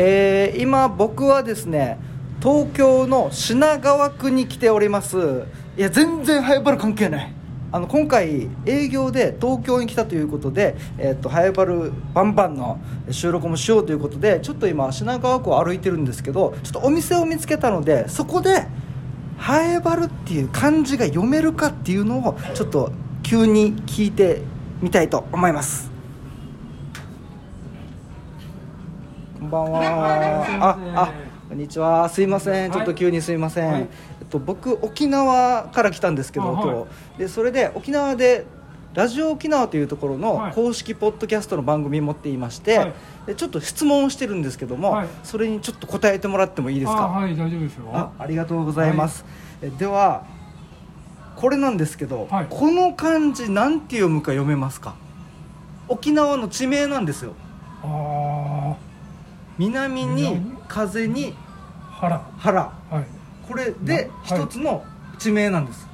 [0.00, 1.98] えー今僕はですね
[2.40, 5.44] 東京の品川区に来ております。
[5.76, 7.32] いや全然ハイバル関係ない。
[7.72, 12.80] あの今回営業で東京に来たということで、えー、とハイバンバンの
[13.10, 18.66] 収録もしようということでちょっと今品川区を歩いてるんですけどちょっとお店を見つけたのでそこで
[19.36, 22.90] ハエバルっていう漢字が読めるかっていうのをちょっと
[23.22, 24.40] 急に聞いて
[24.80, 25.97] みたいと思います。
[29.38, 29.80] こんばんは。
[30.60, 31.12] ああ
[31.48, 32.08] こんにちは。
[32.08, 32.72] すいません。
[32.72, 33.82] ちょっと急にすいません、はい。
[33.82, 33.84] え
[34.24, 36.64] っと、僕沖縄から来たんですけど、あはい。
[36.64, 38.46] 今日でそれで沖縄で
[38.94, 40.52] ラジオ沖縄というところのはい。
[40.54, 42.92] 公式ポッドキャストの番組持っていまして、はい。
[43.28, 45.08] でちょっと質問をしてるんですけども、はい。
[45.22, 47.04] それにちょっと答えてもらってもいいですか？
[47.04, 47.90] あはい大丈夫ですよ。
[47.92, 49.24] あありがとうございます、
[49.62, 50.26] えでは
[51.36, 52.46] これなんですけど、はい。
[52.50, 54.96] この漢字なんて読むか読めますか？
[55.86, 57.34] 沖縄の地名なんですよ。
[57.84, 58.74] あ
[59.58, 60.56] 南に南？
[60.68, 61.34] 風にー
[61.90, 62.72] 腹原。
[62.90, 63.04] はい。
[63.48, 64.84] これで一つの
[65.18, 65.86] 地名なんです、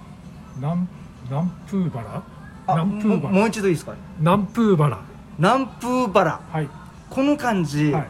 [0.57, 0.87] 南
[1.31, 2.23] 南風原？
[2.67, 3.95] あ南風ももう原一度いいですか？
[4.19, 4.99] 南風原。
[5.39, 6.41] 南風原。
[6.53, 6.69] はい。
[7.11, 8.07] この漢字、はい。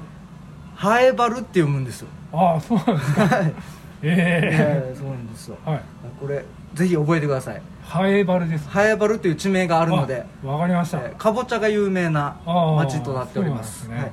[0.74, 2.08] ハエバルって読むんですよ。
[2.32, 3.26] ああそうなんですか。
[3.26, 3.54] はい。
[4.02, 4.40] え
[4.90, 5.56] えーそうなんですよ。
[5.66, 5.80] えはい。
[6.20, 7.62] これぜひ覚えてください。
[7.82, 8.68] ハエバルです。
[8.68, 10.98] ハエバルという地名があるのであわかりました。
[10.98, 13.84] えーかぼちゃが有名な町となっております。
[13.84, 14.12] そうなんです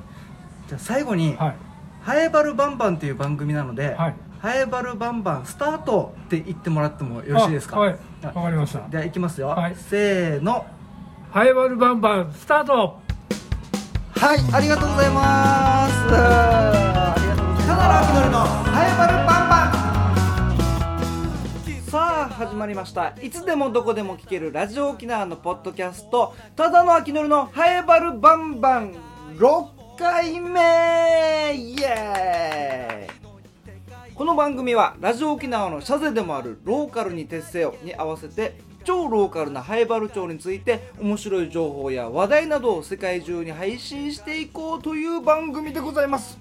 [0.72, 1.54] じゃあ最後にはい
[2.00, 4.14] 「ハエバルバンバン」という番組なので「はい。
[4.40, 7.76] ハエバルバンバンスタート」って言ってもらってもよろしいですか？
[7.76, 7.98] あはい。
[8.22, 8.88] わかりました。
[8.88, 9.76] ではいきますよ、はい。
[9.76, 10.64] せーの。
[11.30, 13.00] ハエバルバンバンスタート。
[14.16, 15.92] はいありがとうございます。
[16.08, 19.68] ありがとうございますただのハエバルバンバ
[21.68, 21.82] ン。
[21.82, 23.12] さあ始まりました。
[23.20, 28.94] いつでもどこでも聞けるラジオ沖縄のポッドキャストただの秋のりのハエバルバンバン。
[29.36, 30.60] 6回目！
[31.54, 34.14] イエーイ！
[34.14, 46.38] この番組はラジオ沖縄の社税でもあるローカルに徹せよに合わせて超ローカルなハエバル町について面白い情報や話題などを世界中に配信していこうという番組でございます。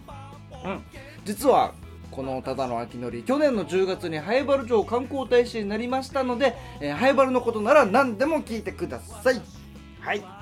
[0.63, 0.81] うん、
[1.25, 1.73] 実は
[2.09, 9.41] このただの秋のり去年の10月にハエバル町観光大使になりましたので、えーハエバルのことなら何でも聞いてください。
[9.99, 10.40] はい。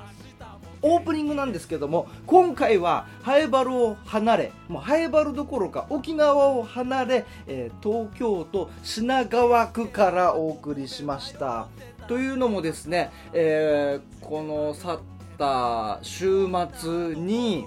[0.82, 11.68] オープニングなんですけども今回はハエバルを離れもうハエバルどころか沖縄を離れ、えー東京都品川区からお送りしました。
[12.08, 15.00] というのもですね、えーこの去っ
[15.38, 17.66] た週末に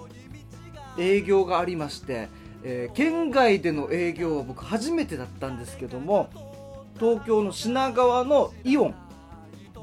[0.97, 2.29] 営業がありまして、
[2.63, 6.29] えー県外での営業は僕初めてだったんですけども
[6.99, 8.95] 東京の品川のイオン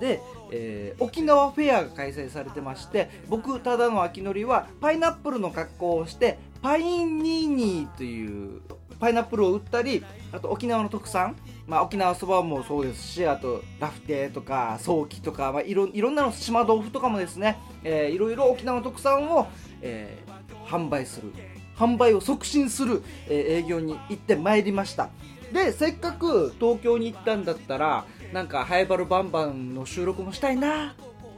[0.01, 8.61] で、えー沖縄フェアが開催されてまして僕ただの秋のりはパイナップルの格好をしてパインニーニーという
[8.99, 11.35] パイナップルを売ったりあと沖縄の特産、
[11.67, 19.47] まあ、沖縄そばもそうですしあとラフテーとかソーキとか、まあ、いろいろんなの島豆腐とかもですね、えーいろいろ沖縄の特産を、
[19.81, 20.31] えー
[20.67, 21.33] 販売する。
[21.77, 25.09] 販売を促進する、えー営業に行ってまいりました。
[25.53, 30.95] でせっかく東京に行ったんだったらなんかハエバルバンバンの収録もしたいな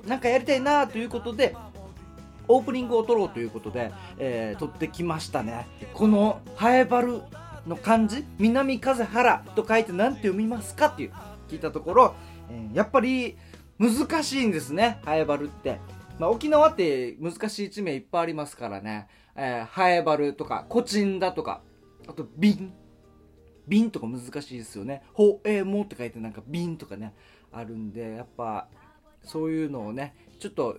[0.07, 1.57] なんかやりたいなということで
[2.49, 5.67] オープニングを撮ろうということで、えー撮ってきましたね。
[5.95, 7.23] このハエバル
[7.67, 11.13] の漢字南風原と書いて何て読みますかっていう
[11.49, 12.15] 聞いたところ、
[12.51, 13.37] えーやっぱり
[13.79, 15.81] 難しいんですねハエバルって、
[16.19, 21.63] まあ、沖縄って難しい地名いっぱいありますからね、えーハエバルとかコチンだとか
[22.09, 22.73] あと瓶
[23.69, 27.15] 瓶とか難しいですよね「ほえも」って書いてなんか瓶とかね
[27.53, 28.69] あるんでやっぱ
[29.23, 30.79] そういうのをねちょっと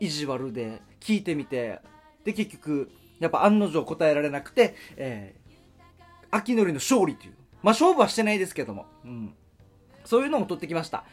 [0.00, 1.80] 意地悪で聞いてみて
[2.24, 5.48] で結局やっぱ案の定答えられなくて、えー
[6.30, 9.34] 秋のりの勝利というまあ勝負はしてないですけども、うん、
[10.04, 11.04] そういうのも取ってきました。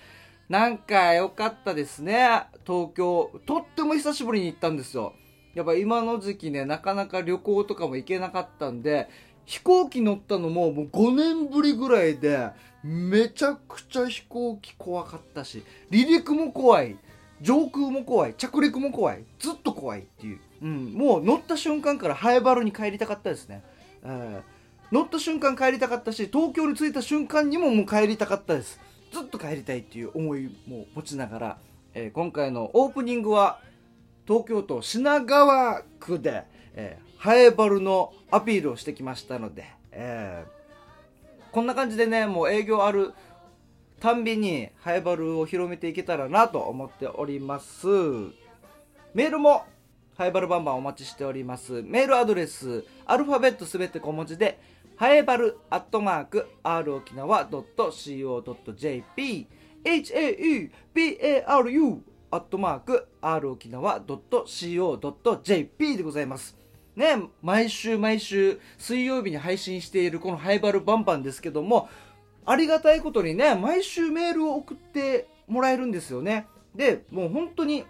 [0.49, 2.43] なんか良かったですね。
[2.67, 3.31] 東京。
[3.47, 5.13] とっても久しぶりに行ったんですよ。
[5.55, 9.09] やっぱ今の時期ねなかなか旅行とかも行けなかったんで
[9.45, 12.49] 飛行機乗ったのももう5年ぶりぐらいで
[12.83, 16.97] めちゃくちゃ飛行機怖かったし離陸も怖い
[17.41, 23.63] 上空も怖い着陸も怖いずっと怖いっていう、うん、もう乗った瞬間からハエバルに帰りたかったですね、
[24.03, 24.55] えー
[24.91, 28.79] 乗った瞬間帰りたかったし東京に着いた瞬間にももう帰りたかったです。
[29.11, 31.57] ずっと帰りたいっていう思いも持ちながら、
[31.93, 33.59] えー今回のオープニングは
[34.27, 36.43] 東京都品川区で、
[36.75, 40.51] えーハエバルのアピールをしてきましたので、えー
[41.51, 43.13] こんな感じでねもう営業ある
[43.99, 47.87] たんびにハエバルを広めていけたらなと思っております
[49.13, 49.63] メールも
[50.15, 51.81] ハイバルバンバンお待ちしております。
[51.81, 54.59] メールアドレス、アルファベットすべて小文字で、
[54.95, 59.47] ハエバルアットマーク、r 沖縄 .co.jp、
[59.83, 61.99] haebaru
[62.31, 66.64] アットマーク、r 沖縄 .co.jp でございます。
[66.95, 71.89] ね、毎週毎週水曜日に配信しているこのハイバルバンバンですけども、
[72.45, 76.47] ありがたいことにね、毎週メールを送ってもらえるんですよね。
[76.75, 77.85] で、もう本当に、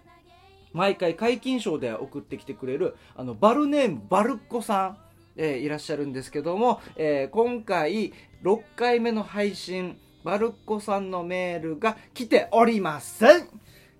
[0.72, 4.98] 毎回解禁賞で送ってきてくれる、あの、バルネームバルッコさん、
[5.36, 8.12] えーいらっしゃるんですけども、えー今回、
[8.42, 13.48] 6回目の配信、バルッコさんのメールが来ておりません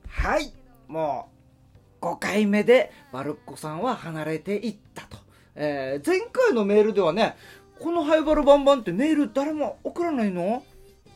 [0.08, 0.52] はい
[0.88, 1.35] もう、
[2.00, 5.18] 5回目でバルッコさんは離れていったと。
[5.54, 7.36] えー前回のメールではね、
[7.78, 10.62] このハイバルバンバンってメール誰も送らないの？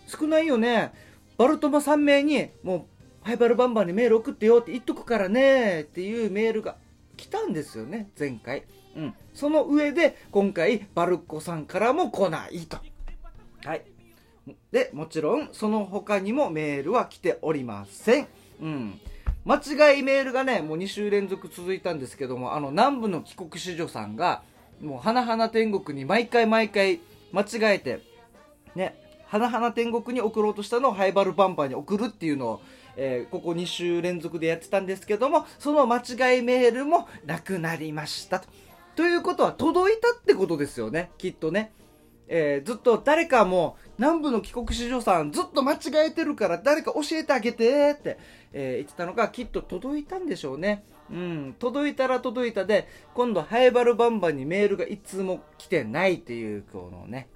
[0.06, 0.92] 少ないよね。
[1.38, 2.88] バルトマ3名に、も
[3.22, 6.76] う、ハイバルバンバンにメール送ってよって言っとくからねっていうメールが
[7.16, 8.64] 来たんですよね、前回。
[8.96, 9.14] うん。
[9.32, 12.78] その上で、今回、バルッコさんからも来ないと。
[13.64, 13.84] はい。
[14.72, 18.26] で、もちろん、その他にもメールは来ておりません。
[18.60, 19.00] うん。
[19.44, 24.42] 間違いメールがね、もう2週連続続いたんですけども、あの、南部の帰国子女さんが、
[24.80, 27.00] もう、花々天国に毎回毎回
[27.32, 28.00] 間違えて、
[28.74, 28.96] ね、
[29.26, 32.62] 花々天国に送ろうとしたのをハイバルバンバンに送るっていうのを、
[32.96, 38.48] えーここ2週連続でやってたんですけども、その間違いメールもなくなりましたと。
[38.96, 41.72] ということは届いたってことですよね、きっとね。
[42.32, 48.18] えーずっと誰かも南部の帰国子女さんずっと間違えてるから誰か教えてあげてって、
[48.52, 50.84] えー言ってたのがきっと届いたんでしょうね。
[51.10, 57.28] うん、届いたら届いたで、今度ハイバルバンバンにメールがいつも来てないっていう、このね、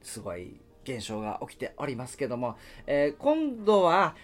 [0.00, 2.56] すごい現象が起きておりますけども、
[2.86, 4.14] えー今度は、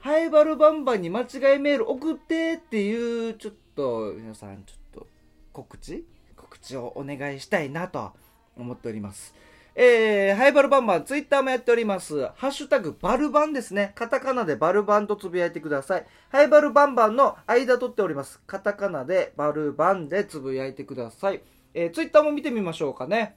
[0.00, 5.06] ハイバルバンバンに間違いメール送ってっていう、ちょっと、皆さん、ちょっと、
[5.52, 6.06] 告知？
[6.34, 8.12] 告知をお願いしたいなと。
[8.56, 9.34] 思っております。
[9.76, 12.28] えー、ハイバルバンバン、ツイッターもやっております。
[12.36, 13.90] ハッシュタグ、バルバンですね。
[13.96, 16.06] カタカナでバルバンとつぶやいてください。
[16.28, 18.40] ハイバルバンバンの間取っております。
[18.46, 21.42] カタカナでバルバンでつぶやいてください。
[21.74, 23.36] えー、ツイッターも見てみましょうかね。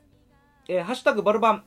[0.67, 1.63] えー、ハッシュタグ、バルバン。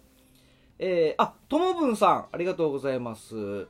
[0.79, 3.67] えー、あ、ともぶんさん、ありがとうございます。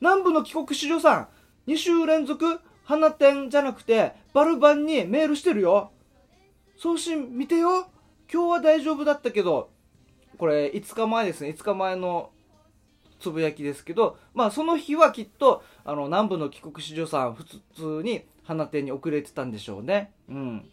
[0.00, 1.28] 南部の帰国子女さん、
[1.70, 5.92] 2週連続、花店じゃなくて、バルバンにメールしてるよ。
[6.76, 7.86] 送信見てよ。
[8.32, 9.70] 今日は大丈夫だったけど、
[10.38, 12.30] これ5日前ですね、5日前の
[13.18, 17.60] つぶやきですけど、まあその日はきっと、あの、南部の帰国子女さん、普通
[18.02, 20.12] に花店に遅れてたんでしょうね。
[20.28, 20.70] うん。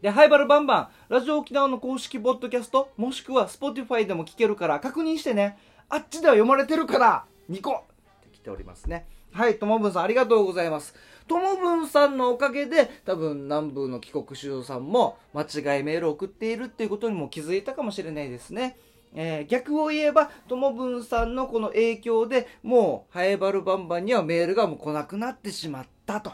[0.00, 5.58] で、ハイバルバンバン、ラジオ沖縄の公式ポッドキャスト、もしくは Spotify でも聞けるから確認してね。
[5.88, 9.06] あっちでは読まれてるから、ニコって来ておりますね。
[9.32, 10.94] はい、ともぶんさんありがとうございます。
[11.28, 18.76] ともぶんさんのおかげで、多分南部の帰国子女さんも間違いメールを送っているっていうことにも気づいたかもしれないですね。
[19.14, 26.32] えー逆を言えば、ともぶんさんのこの影響でもう、ハエバルバンバンにはメールがもう来なくなってしまったと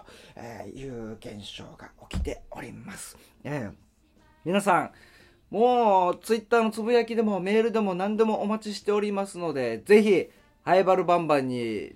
[0.74, 3.16] いう現象が起きております。
[3.44, 3.72] えー
[4.44, 4.90] 皆さん、
[5.50, 10.28] もう、ツイッターのつぶやきでもメールでも何でもお待ちしておりますので、ぜひ、
[10.64, 11.94] ハエバルバンバンに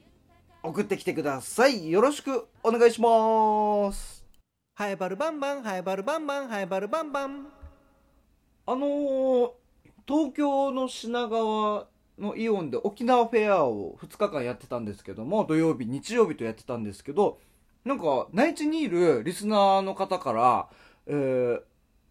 [0.66, 1.90] 送ってきてください。
[1.90, 4.24] よろしくお願いします。
[4.74, 7.46] ハエバルバンバン、ハエバルバンバン、ハエバルバンバン。
[8.66, 9.50] あのー
[10.08, 17.40] 東京の品川のイオンで沖縄フェアを2日間やってたんですけども、土曜日、日曜日とやってたんですけど、
[17.84, 20.68] なんか、内地にいるリスナーの方から、
[21.08, 21.60] えー、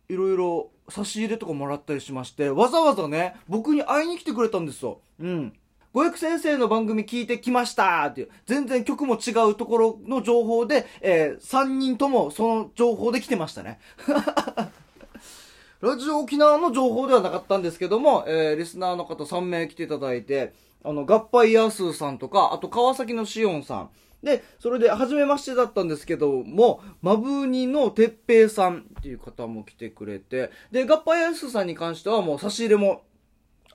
[0.10, 5.00] いろいろ差し入れとかもらったりしまして、わざわざね、僕に会いに来てくれたんですよ。
[5.20, 5.54] うん。
[5.96, 13.80] ご役先生の番組聞いてきましたっていう、全然曲も違うところの情報で、えー、3人ともその情報で来てましたね。
[15.80, 20.52] ラジオ沖縄の情報ではなかったんですけども、えー、リスナーの方3名来ていただいて、
[20.84, 23.90] あの、合敗ヤースーさんとか、あと川崎のしおんさん。
[24.22, 33.04] で、それで、初めましてだったんですけども、マブニのてっぺいさんっていう方も来てくれて、で、合敗ヤースーさんに関してはもう差し入れも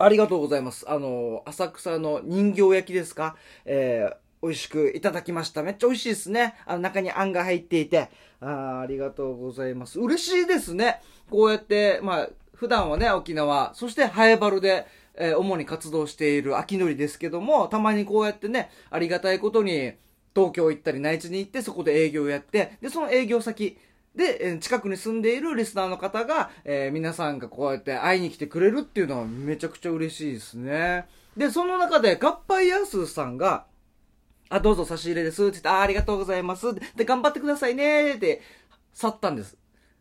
[0.02, 0.90] ありがとうございます。
[0.90, 3.37] あの、浅草の人形焼きですか？
[3.66, 5.62] えー、美味しくいただきました。
[5.62, 6.54] めっちゃ美味しいですね。
[6.64, 8.09] あの中にあんが入っていて。
[8.40, 10.00] あありがとうございます。
[10.00, 11.02] 嬉しいですね。
[11.28, 19.92] こうやって、まあ、普段はね、沖縄、そしてハエバルで、えー主に活動している秋のりですけども、たまにこうやってね、ありがたいことに、
[20.35, 23.76] 東京行ったり内地に行ってそこで営業をやって、で、その営業先
[24.14, 31.07] で、近くに住んでいるリスナーの方が、えー皆さんがこうやって会いに来てくれるっていうのはめちゃくちゃ嬉しいですね。
[31.37, 33.67] で、その中で、合敗ヤースーさんが、
[34.49, 36.75] あ、どうぞ差し入れですって言って、あありがとうございます。
[36.97, 38.43] で、頑張ってくださいねって、
[38.93, 39.57] 去ったんです。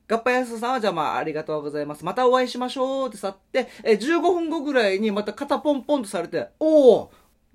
[0.07, 2.03] ガッパヤスさんはじゃあまあありがとうございます。
[2.03, 7.11] またお会いしましょうって去って、え15分後ぐらいにまた肩ポンポンとされて、おお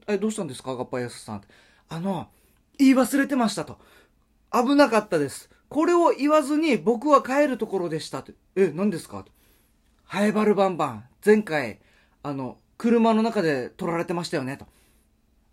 [0.06, 1.48] え、どうしたんですかガッパヤスさんって。
[1.88, 2.28] あの、
[2.78, 3.78] 言い忘れてましたと。
[4.52, 5.50] 危なかったです。
[5.74, 8.34] これを言わずに僕は帰るところでしたって。
[8.54, 9.24] え、何ですか？
[9.24, 9.32] と。
[10.04, 11.04] ハエバルバンバン。
[11.26, 11.80] 前回、
[12.22, 14.66] あの、車の中で撮られてましたよねと。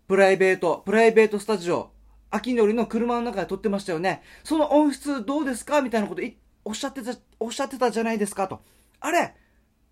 [0.06, 1.90] プライベート、プライベートスタジオ、
[2.30, 4.22] 秋のりの車の中で撮ってましたよね。
[4.44, 5.82] その音質どうですか？
[5.82, 6.22] みたいなこと
[6.64, 8.62] おっしゃってた、おっしゃってたじゃないですかと。
[9.00, 9.34] あれ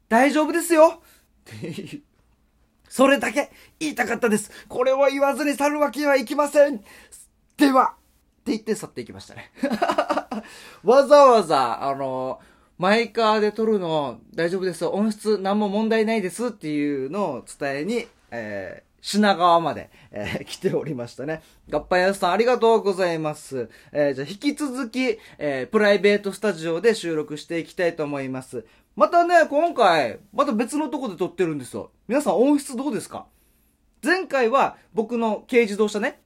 [0.08, 2.02] 大丈夫ですよって。
[2.88, 4.52] それだけ言いたかったです。
[4.68, 6.84] これを言わずに去るわけにはいきません。
[7.56, 7.96] では、
[8.40, 9.50] って言って去っていきましたね。
[10.84, 12.40] わざわざ、あの、
[12.78, 14.90] マイカーで撮るの大丈夫ですよ。
[14.92, 21.40] 音質何も問題ないですっていうのを伝えに、えー品川まで、えー 来ておりましたね。
[21.70, 23.70] ガッパヤさんありがとうございます。
[23.92, 28.66] えーじゃあ引き続き、えープライベートスタジオで収録していきたいと思います。
[28.96, 31.90] またね、今回、また別のとこで撮ってるんですよ。
[32.08, 33.24] 皆さん音質どうですか？
[34.04, 36.20] 前回は僕の軽自動車ね、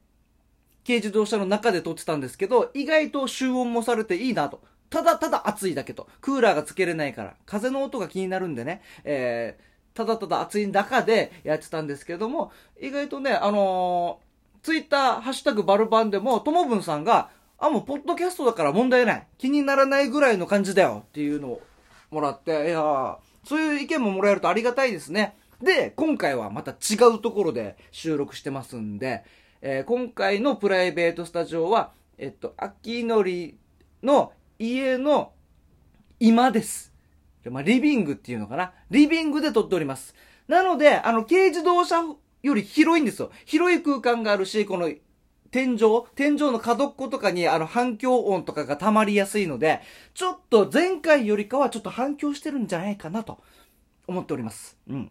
[0.87, 4.63] 軽自動車の中で撮ってたんですけど、意外と集音もされていいなと。
[4.91, 6.09] ただただ暑いだけと。
[6.21, 7.35] クーラーがつけれないから。
[7.47, 8.83] 風の音が気になるんでね。
[9.05, 12.51] えーただただ暑い中でやってたんですけども、
[12.81, 19.27] 意外とね、あのー、ツイッター、ハッシュタグバルバンでも、ともぶんさんが、あ、もうポッドキャストだから問題ない。
[19.39, 21.63] 気にならないぐらいの感じだよっていうのを
[22.11, 25.37] もらって、いやそういう意見ももらえるとありがたいですね。
[25.63, 29.23] で、今回はまた違うところで収録してますんで、
[29.67, 33.57] えー今回のプライベートスタジオは、えっと、秋のり
[34.03, 35.33] の家の
[36.21, 36.93] 今です。
[37.47, 38.75] まあ、リビングっていうのかな。
[38.91, 40.15] リビングで撮っております。
[40.49, 42.03] なので、あの、軽自動車
[42.43, 43.31] より広いんですよ。
[43.47, 44.91] 広い空間があるし、この、
[45.51, 45.79] 天井
[46.15, 49.81] 天井の角っことかにあの反響音とかが溜まりやすいので、
[50.13, 53.39] ちょっと前回よりかはちょっと反響してるんじゃないかなと
[54.07, 54.77] 思っております。
[54.91, 55.11] うん。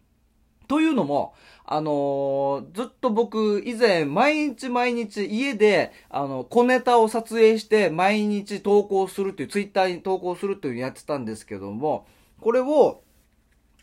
[0.67, 1.33] というのも、
[1.65, 12.05] あのーずっと僕以前毎日毎日家であの小ネタを撮影して毎日投稿するっていうツイッターに投稿するっていうのをやってたんですけども
[12.41, 13.01] これを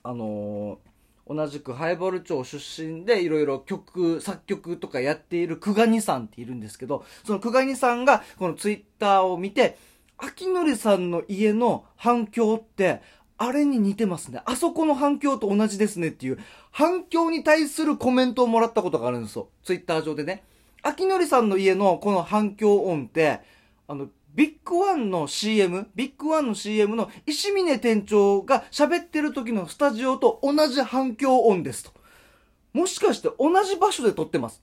[0.02, 0.90] あのー
[1.32, 9.78] 同じくハイボール町出身でいろいろ曲作曲とかやっている久我にさんっているんですけどその久我にさんがこのツイッターを見て
[10.18, 13.00] 秋典さんの家の反響って
[13.42, 14.42] あれに似てますね。
[14.44, 16.38] あそこの反響と同じですねっていう、
[16.70, 19.49] 反響に対するコメントをもらったことがあるんですよ。
[19.64, 20.44] ツイッター上でね。
[20.82, 23.40] 秋典さんの家のこの反響音って、
[23.88, 31.92] あの、ビッグワンの CM、ビッグワンの CM の石峰店長が喋ってる時のスタジオと同じ反響音ですと。
[32.75, 34.62] もしかして同じ場所で撮ってます。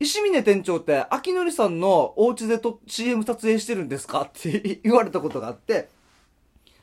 [0.00, 5.88] 石峰店長って、秋典さんのお家でと CM 撮影してるんですかって言われたことがあって、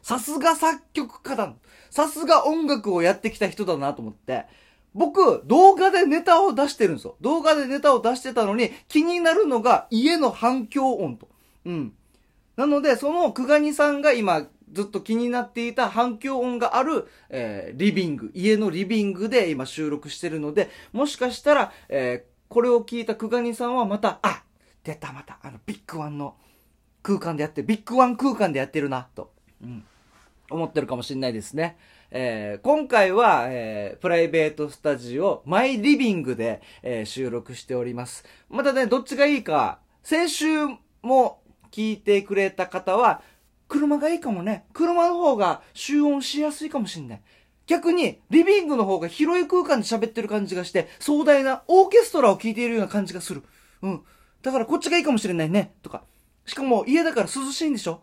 [0.02, 1.54] さすが作曲家だ。
[1.90, 4.46] さすが音楽をやってきた人だなと思って。
[4.94, 7.18] 僕、動画でネタを出してるんですよ。
[7.22, 11.30] 動画でネタを出してたのに、気になるのが家の反響音と。
[11.66, 11.94] うん。
[12.56, 24.44] なので、その久我にさんが今、ずっと気になっていた反響音がある、えーリビング、家のリビングで今収録してるので、もしかしたら、えーこれを聞いた久我にさんはまた、あ
[24.84, 26.36] 出たまた、あの、ビッグワンの
[27.04, 29.34] 空間でやって、ビッグワン空間でやってるな、と。
[29.62, 29.84] うん。
[30.50, 31.78] 思ってるかもしれないですね。
[32.10, 38.24] えー今回は、えープライベートスタジオ、マイリビングで、えー収録しております。
[38.50, 40.48] またね、どっちがいいか、先週
[41.02, 43.22] も聞いてくれた方は、
[43.68, 44.66] 車がいいかもね。
[44.74, 47.22] 車の方が集音しやすいかもしんない。
[47.66, 53.44] 逆に、リビングの方が広い空間で喋ってる感じがして、壮大なオーケストラを聴いているような感じがする。
[53.82, 54.02] うん。
[54.42, 55.74] だからこっちがいいかもしれないね。
[55.82, 56.04] とか。
[56.46, 58.02] しかも家だから涼しいんでしょ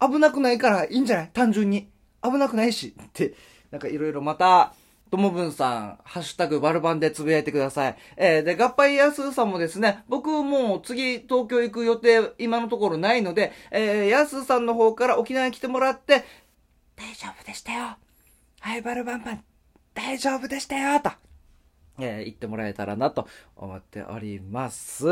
[0.00, 1.30] 危なくないからいいんじゃない？
[1.32, 1.88] 単純に。
[2.22, 2.94] 危なくないし。
[3.00, 3.34] って、
[3.70, 4.74] なんかいろいろまた、
[5.10, 7.96] ともぶんさん、ハッシュタグバルバンでつぶやいてください。
[8.16, 16.24] えー、で、合敗やすさんもですね、僕もう次東京行く予定今のところないので、えー、やすさんの方から沖縄に来てもらって、
[16.96, 17.96] 大丈夫でしたよ。
[18.60, 19.44] はい、バルバンバン、
[19.94, 21.10] 大丈夫でしたよ、と。
[22.00, 25.06] えー言ってもらえたらなと思っております。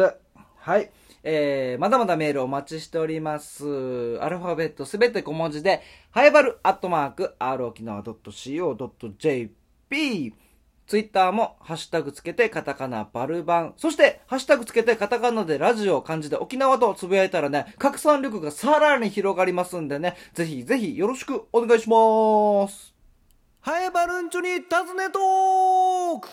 [0.59, 0.91] はい。
[1.25, 3.65] えー、まだまだメールお待ちしております。
[4.21, 9.55] アルファベットすべて小文字で、はやばるアットマーク、r 沖縄 .co.jp。
[10.87, 13.73] ツイッターもハッシュタグつけてカタカナバルバン。
[13.79, 22.93] そして、ハッシュタグつけてカタカナでラジオを漢字で沖縄とつぶやいたらね、拡散力がさらに広がりますんでね、ぜひぜひよろしくお願いします。
[23.61, 26.29] はやばるんちょに尋ねトーク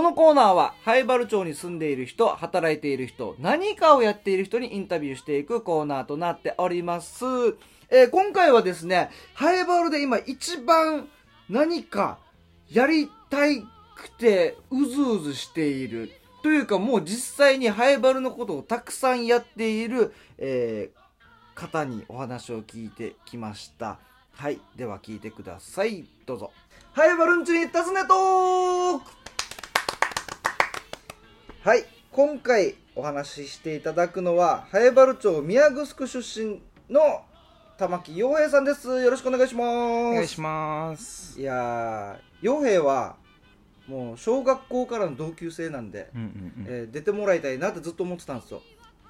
[0.00, 7.26] このコーナーは、灰原町に住んでいる人、働いている人、何かをやっている人にインタビューしていくコーナーとなっております。
[7.90, 11.06] えー今回はですね、灰原で今一番
[11.50, 12.16] 何か
[12.70, 13.62] やりたい
[13.94, 16.10] くてうずうずしている。
[16.42, 21.00] というかもう実際にハイバルのことをたくさんやっている、えー
[21.54, 23.98] 方にお話を聞いてきました。
[24.32, 24.58] はい。
[24.76, 26.06] では聞いてください。
[26.24, 26.52] どうぞ。
[26.92, 29.19] ハイバルんちに尋ねトーク
[31.62, 31.84] はい。
[32.10, 37.20] 今回お話ししていただくのは、ハイバル町宮城出身の
[37.76, 38.88] 玉木洋平さんです。
[39.02, 39.66] よろしくお願いします。
[39.66, 41.38] お願いします。
[41.38, 43.16] いやー、洋平は、
[43.86, 46.08] もう小学校からの同級生なんで。
[46.66, 48.62] えー出てもらいたいなってずっと思ってたんですよ。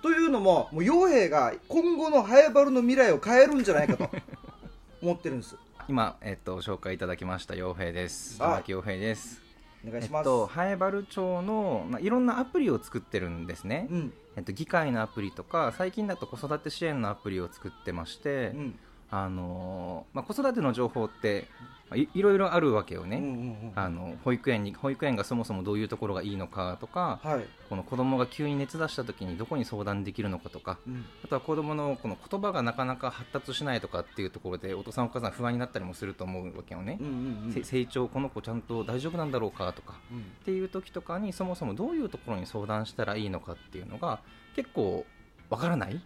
[0.02, 4.10] というのも、もう洋平が今後のハエバルの未来を変えるんじゃないかと
[5.00, 5.54] 思ってるんです。
[5.88, 8.38] 今、えっと、紹介いただきました、洋平です。
[8.40, 9.49] あ玉木洋平です。
[9.84, 10.22] えお願いします。
[10.22, 13.88] っと、ハエバル町の、まあ、いろんなアプリを作ってるんですね。
[13.90, 18.78] うん、えっと、議会のアプリとか、最近だと子育て支援のアプリを作ってまして、うん、
[19.10, 21.48] あのーまあ、子育ての情報って、
[21.90, 23.16] まあいいろいろあるわけよね。
[23.16, 23.72] うん、うん、うん。
[23.74, 27.44] あの保育園に保育園がそもそもどういうところがいいのかとかはい。
[27.68, 40.18] この子供が急に熱出した時にどこに相談できるのかとかうん、あとは子供のこの言葉がなかなか発達しないとかっていうところでお父さんお母さん不安になったりもすると思うわけよねうん、う、ん、うんせ成長この子ちゃんと大丈夫なんだろうかとかうん。
[40.18, 44.20] っていう時とかにそもそもどういうところに相談したらいいのかっていうのが
[44.56, 45.06] 結構
[45.50, 46.00] わからない？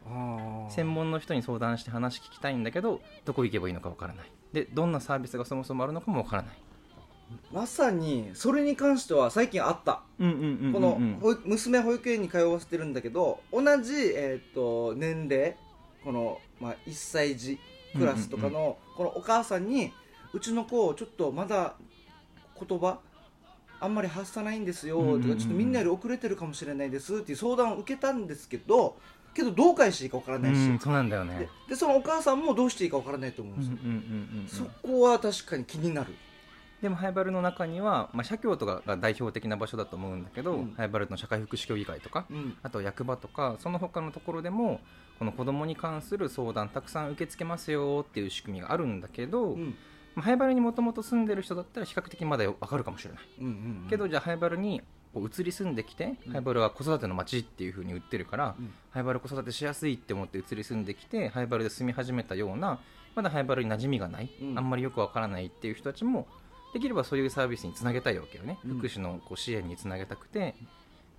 [0.70, 4.32] 専門の人に相談して話聞きたいんだけどどこ行けばいいのかわからない。
[4.52, 6.54] でどんなサービスがそもそもあるのかもわからない。
[7.52, 10.02] まさにそれに関しては最近あった。
[10.18, 10.98] うんうんうんこの
[11.44, 15.56] 娘保育園に通わせてるんだけど同じ、えー、と年齢
[16.02, 17.58] この、まあ、1歳児
[17.96, 19.92] クラスとかの、このお母さんに
[20.32, 21.74] うちの子ちょっとまだ
[22.60, 22.98] 言葉
[23.80, 28.96] あんまり発さないんですよ、うんうんうんとかちょっとみんなより遅れてるかもしれないですっていう相談を受けたんですけど
[29.34, 31.48] けどどう返していいかわからないし、うん、そうなんだよでね。
[31.68, 34.92] でそのお母さんもどうしていいかわからないと思うんうんうんですよ、うんうん。
[34.92, 36.14] そこは確かに気になる。
[36.80, 40.74] でもハイバルの中には、まあ、社協とかが代表的な場所だと思うんだけど、うん。
[40.76, 42.56] ハイバルの社会福祉協議会とかうん。
[42.62, 44.80] あと役場とかその他のところでも
[45.18, 49.74] この子供に関する相談たくさん受け付けますよっていう仕組みがあるんだけど、うん。
[50.14, 53.48] まあ、ハイバルにもともと住んでる人だったら比較的まだわかるかもしれない、うんう
[53.86, 53.86] ん。
[53.88, 54.82] けどじゃあハイバルに
[55.14, 56.32] こう移り住んできて、うん。
[56.32, 58.74] ハイバルは子育ての街っていう風に売ってるから、うん。
[58.90, 62.80] ハイバル子育てしやすいって思って移り住んできてハイバルで住み始めたような
[63.14, 64.58] まだハイバルに馴染みがない、うん。
[64.58, 66.26] あんまりよくわからないっていう人たちも
[66.74, 68.78] できればそういうサービスにつなげたいわけよね、うん。
[68.78, 70.54] 福祉のこう支援につなげたくて。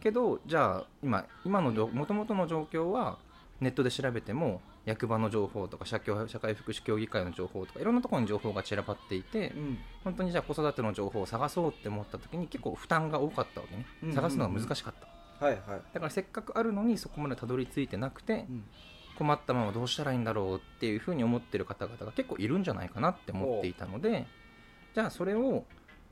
[0.02, 3.18] けどじゃあ今今のもともとの状況は
[3.60, 9.78] ネットで調べても役場の情報とか社協社会福祉協議会の情報とかいろんなところに情報が散らばっていて、うん。
[10.04, 14.10] 本当にじゃあ子育ての情報を探そうって思った時に結構負担が多かったわけね、うん。
[14.10, 15.46] うんうん探すのが難しかった。
[15.46, 18.64] はいはい、だからせっかくあるのにそこまでたどり着いてなくてうん。
[19.18, 24.28] 困ったままどうしたらいいんだろうっていうふうに思ってる方々が結構いるんじゃないかなって思っていたので
[24.94, 25.64] じゃあそれを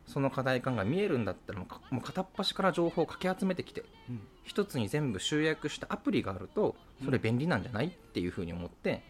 [0.07, 4.21] その課題感が見えるんだったらもう片っ端から情報をかき集めてきてうん。
[4.43, 9.01] 一つに全部集約したアプリがあるとそれ便利なんじゃないっていうふうに思って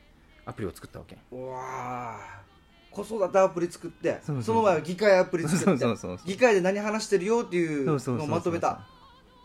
[0.45, 1.17] アプリを作ったわけ。
[1.31, 1.59] うわ
[2.19, 2.41] あ
[2.91, 5.85] 子育てアプリ作ってその前は議会アプリ作って
[6.25, 8.85] 議会で何話してるよっていうのをまとめた。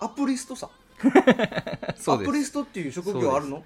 [0.01, 0.69] アプリストさ。
[1.03, 3.65] アプリストっていう職業あるの？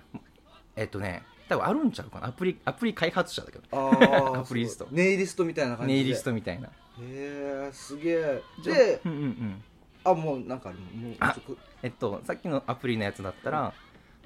[0.76, 2.28] えっとね多分あるんちゃうかな。
[2.28, 3.64] アプリアプリ開発者だけど。
[4.38, 4.86] アプリスト。
[4.92, 5.98] ネイリストみたいな感じで。
[5.98, 8.42] ネイリストみたいなへえすげえ。
[8.58, 9.64] でうんうんうん。
[10.04, 10.74] あもうなんかも
[11.10, 11.34] うあ
[11.82, 13.72] えっと、さっきのアプリのやつだったら、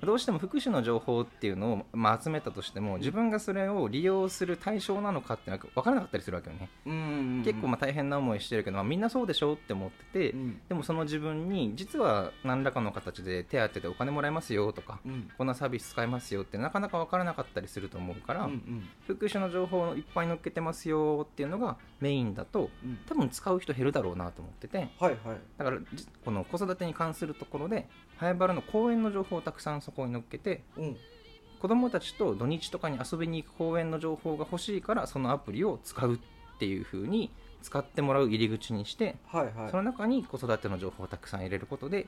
[0.03, 10.61] どうしても福祉の情報っていうのを、まあ、集めたとしても自分がそれを利用する対象なのかっていうのが分からなかったりするわけよね、うんうんうん結構まあ大変な思いしてるけど、まあ、みんなそうでしょって思ってて、うん。
[10.69, 15.31] でもその自分に実は何らかの形で手当でお金もらえますよとかうん。
[15.39, 18.89] こんなサービス使えますよってなかなか分からなかったりすると思うから、うんうん。
[19.07, 22.99] 福祉の情報をいっぱい載っけてますよっていうのがメインだとうん。
[23.07, 24.79] 多分使う人減るだろうなと思ってて。
[24.79, 25.17] はいはい。
[25.59, 30.97] だからじこの子育てに関するところでハエバルの公園の情報をたくさんそこに載っけてうん。
[31.61, 36.19] 子供たちと土日とかに遊びに行く公園の情報が欲しいからそのアプリを使うっ
[36.59, 37.31] ていう風に
[37.63, 39.71] 使ってもらう入り口にしてはいはい。
[39.71, 42.07] その中に子育ての情報をたくさん入れることで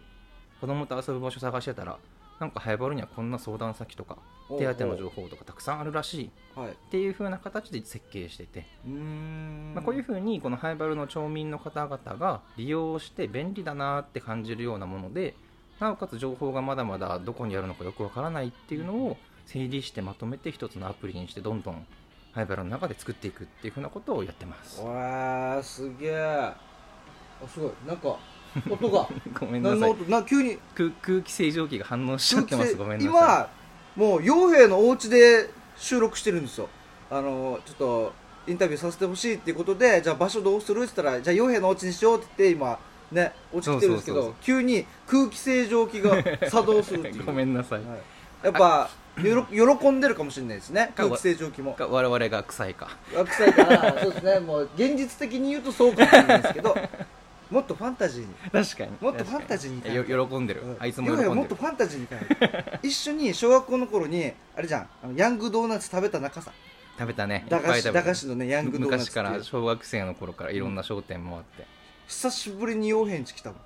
[0.61, 1.99] 子供と遊ぶ場所探してたら
[2.41, 4.19] なんかハエバルにはこんな相談先とか
[4.59, 6.71] 手当の情報とかたくさんあるらしいはい。
[6.71, 8.67] っていう風な形で設計してて。
[8.87, 9.73] うーん。
[9.75, 15.35] まあ、こういうふうにこのハイバルの町民の方々が利用して便利だなって感じるようなもので
[15.81, 21.87] なおかつ情報がまだまだどこにあるのかよくわからないっていうのを整理してまとめて一つのアプリにしてどんどん
[22.33, 24.81] ハイバルの中で作っていくっていうふうなことをやってます。
[24.83, 26.57] わーすげえあ
[27.49, 27.73] すごい。
[27.87, 28.17] なんか
[28.71, 29.09] 音が。
[29.41, 29.97] ごめんなさい。
[30.09, 30.59] な急に。
[30.75, 32.75] 空空気清浄機が反応しちゃってます。
[32.77, 33.11] ごめんなさい。
[33.11, 33.49] 今
[33.97, 36.69] もう傭兵のお家で収録してるんですよ。
[37.11, 38.13] あのちょっと
[38.47, 40.83] インタビューさせてほしいっていうことでじゃあ場所どうする？
[40.83, 42.79] って言ったらじゃあ傭兵のお家にしようって言って今
[43.13, 47.25] ねお家来てるんですけど急に空気清浄機が作動するっていう。
[47.27, 47.99] ごめんなさい、はい。
[48.45, 48.91] やっぱ
[49.23, 50.93] よろ喜んでるかもしれないですね。
[50.95, 51.75] か空気清浄機も。
[51.75, 52.91] か我々が臭いか。
[53.13, 54.41] 臭いから そうですね。
[54.41, 56.77] もう現実的に言うとそうかもしれないですけど
[57.51, 58.29] もっとファンタジーに。
[58.53, 58.91] 確かに。
[59.01, 64.89] もっとファンタジーに喜んでる、あいつもいやいや喜んでるもっとファンタジーに変える一緒に小学校の頃にあれじゃん。
[65.03, 66.53] あのヤングドーナツ食べた中さ。
[66.99, 67.47] 食べたね。
[67.49, 71.67] 駄菓子のねヤングドーナツ昔から小学生の頃からいろんな商店回って、
[72.09, 73.61] 久しぶりに洋平んち来たもん。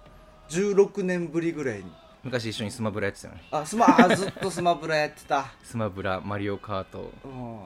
[0.49, 1.85] 16年ぶりぐらいに。
[2.25, 3.45] 昔一緒にスマブラやってたよね。
[3.53, 7.13] あスマあずっとスマブラやってた、スマブラマリオカート。
[7.25, 7.61] うん、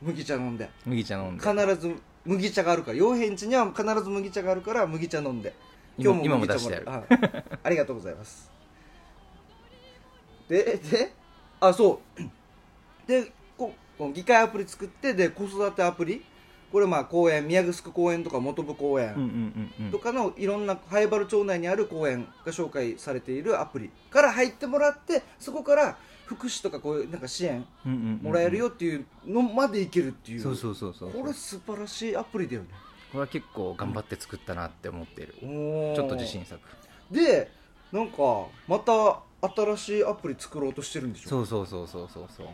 [0.00, 0.70] 麦茶飲んで。
[0.86, 1.42] 麦茶飲んで。
[1.44, 1.92] 必ず
[2.24, 2.98] 麦茶があるから。
[2.98, 5.52] 洋平んちには必ず麦茶があるから麦茶飲んで。
[5.98, 6.86] 今麦茶今も出してある。
[6.86, 7.06] はい。
[7.64, 8.52] ありがとうございます。
[10.48, 11.12] でで
[11.58, 13.08] あそう。
[13.08, 16.24] でここの議会アプリ作ってで子育てアプリ
[16.74, 19.92] これまあ公園宮城公園とか本部公園、うんうんうんうん。
[19.92, 28.20] とかのいろんな灰原町内にある公園が紹介されているアプリから入ってもらってそこから福祉とかこういうなんか支援うんうんうんうん。
[28.24, 31.10] もらえるよっていうのまでいけるっていう、そうそうそうそう。
[31.12, 32.68] これ素晴らしいアプリだよね。
[33.12, 35.94] これは結構頑張って作ったなって思ってる、おー。
[35.94, 36.60] ちょっと自信作。
[37.08, 37.52] で
[37.92, 38.16] なんか
[38.66, 39.20] また
[39.54, 41.28] 新しいアプリ作ろうとしてるんでしょ？
[41.28, 42.48] そうそうそうそうそうそう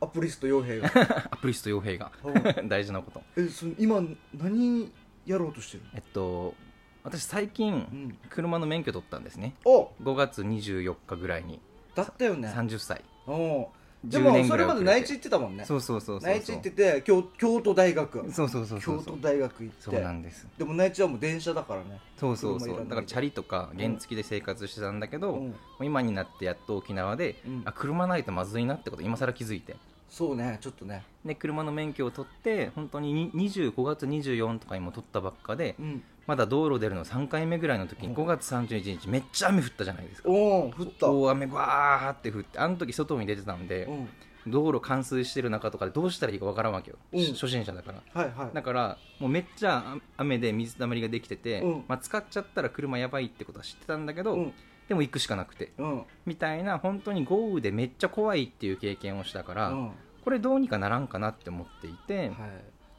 [0.00, 0.88] アプリスト傭兵が。
[1.30, 2.10] アプリスト傭兵が。
[2.24, 3.22] うん 大事なこと。
[3.36, 4.02] えその今
[4.34, 4.90] 何
[5.26, 6.54] やろうとしてるえっと
[7.02, 8.18] 私最近うん。
[8.28, 9.54] 車の免許取ったんですね。
[9.64, 11.60] お！5月24日ぐらいに。
[11.94, 12.48] だったよね。
[12.48, 13.68] 30歳お
[14.04, 15.64] で10も年それまで内地行ってたもんね。
[15.66, 18.32] そうそうそうそう内地行ってて京京都大学。
[18.32, 19.82] そうそうそうそう京都大学行って。
[19.82, 20.48] そうなんです。
[20.56, 22.00] でも内地はもう電車だからね。
[22.16, 22.78] そうそうそう。
[22.78, 25.54] だからチャリとか原付で生活してたんだけど、うん。
[25.82, 27.62] 今になってやっと沖縄で、うん。
[27.66, 29.76] あ車ないとまずいなってこと今更気づいて
[30.10, 31.04] そうねちょっとね。
[31.24, 36.02] で車の免許を取って本当にに25月24とかにも取ったばっかでうん。
[36.26, 38.14] まだ道路出るの3回目ぐらいの時にうん。
[38.14, 40.28] 5月31日めっちゃ雨降ったじゃないですか。
[40.28, 41.10] おお降った。
[41.10, 44.08] 大雨わーって降ってあの時外に出てたんでうん。
[44.46, 47.24] 道路冠水してる中とかでどうしたらいいかわからんわけよ、うん。
[47.34, 48.20] 初心者だから。
[48.20, 48.50] はいはい。
[48.54, 51.84] だからもうめっちゃあ雨で水たまりができてて、うん。
[51.86, 54.52] まあ、使っちゃったら車やばいってことは知ってたんだけど、うん
[54.90, 55.70] でも行くしかなくて。
[55.78, 56.02] うん。
[56.26, 59.90] みたいな本当に豪雨でめっちゃ怖いっていう経験をしたから、うん。
[60.24, 62.34] これどうにかならんかなって思っていて、はい。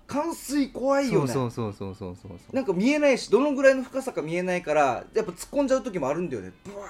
[0.08, 1.27] 冠水怖いよね。
[1.27, 2.56] そうそうそうそうそうそう。
[2.56, 6.54] なんか見えないしどのぐらいの深さか見えないからやっぱ突っ込んじゃう時もあるんだよね。
[6.63, 6.86] ブワ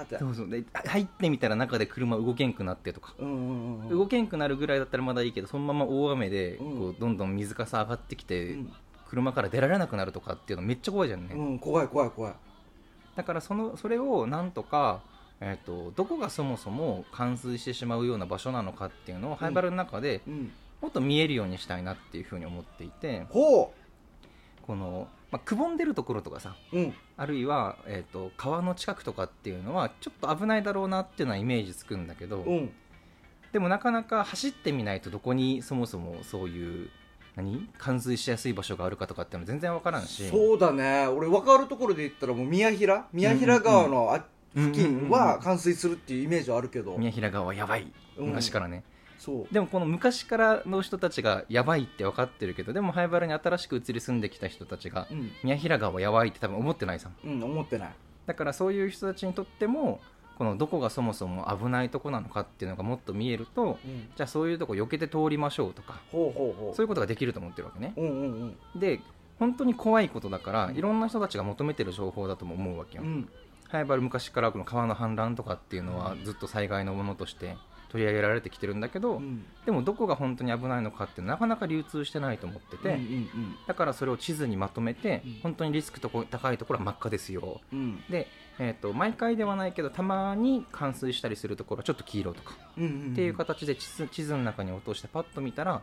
[0.00, 0.18] ーって。
[0.18, 0.48] そうそう。
[0.48, 6.78] で入ってみたら中で車動けんくなってとか、うんうんうん動けんくなるぐらいだったらまだいいけどそのまま大雨でうん。
[6.78, 8.72] こうどんどん水かさ上がってきて、うん。
[9.10, 12.34] 車から出られなくなるとかっていうのめっちゃ怖いじゃんね、うん怖い怖い怖い
[13.16, 15.00] だからそのそれをなんとか、
[15.40, 20.52] えー、とどこがそもそも冠水してしまうような場所なのかっていうのをハイバルの中でうん。
[20.82, 23.72] もっと見えるようにしたいなっていうふうに思っていてほ
[24.66, 26.94] この、まあ、くぼんでるところとかさううん。
[27.16, 32.72] あるいは、えー、と川の近くとかっていうのはちょっと危ないだろうなっていうのはイメージつくんだけど、うん。
[33.52, 36.90] でもなかなか走ってみないとどこにそもそもそういう
[37.36, 37.68] 何？
[37.78, 40.28] 冠水しやすい場所があるかとかっていうの全然わからんし。
[40.28, 41.06] そうだね。
[41.06, 43.06] 俺分かるところで言ったらもう宮平？
[43.12, 46.96] 宮平川のあ付近は冠水するっていうイメージはあるけど。
[46.96, 47.92] 宮平川はやばい。
[48.16, 48.28] うん。
[48.28, 48.84] 昔からね、
[49.18, 49.52] そう。
[49.52, 55.30] でもこの昔からの人たちがやばいって分かってるけどでも灰原に新しく移り住んできた人たちがうん。
[55.44, 57.10] 宮平川はやばいって多分思ってないさ。
[57.22, 57.90] うん思ってない。
[58.24, 60.00] だからそういう人たちにとっても
[60.36, 64.08] このどこがそもそも危ないとこなのかっていうのがもっと見えるとうん。
[64.16, 67.92] じゃあそういうとこ避けて通りましょうとかそういうことができると思ってるわけね。
[67.96, 68.80] ううんうんうん。
[68.80, 69.00] で
[69.38, 70.76] 本当に怖いことだからうん。
[70.76, 73.28] いろんな人たちが求めてる情報だとも思うわけようん
[73.68, 77.56] 灰原昔からこの川の氾濫とかっていうのはずっと災害のものとして
[77.88, 79.44] 取り上げられてきてるんだけど、うん。
[79.64, 83.28] でもどこが本当に危ないのかってなかなか流通してないと思ってて、うん
[83.66, 85.40] だからそれを地図にまとめて、うん。
[85.42, 87.60] 本当にリスクとこ高いところは真っ赤ですよ。
[87.72, 87.78] うん。
[87.78, 95.82] うんで、えー、と毎回ではないけどたまに冠水したりするところはちょっと黄色とか、うんうんっていう形で地図地図の中に落としてパッと見たら